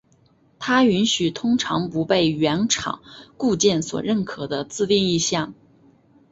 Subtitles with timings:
[0.57, 3.03] 它允许通常不被原厂
[3.37, 5.53] 固件所认可的自定义项。